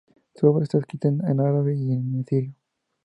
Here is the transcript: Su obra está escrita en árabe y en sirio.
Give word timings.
Su 0.33 0.47
obra 0.47 0.63
está 0.63 0.79
escrita 0.79 1.09
en 1.09 1.21
árabe 1.39 1.75
y 1.75 1.91
en 1.91 2.25
sirio. 2.25 2.55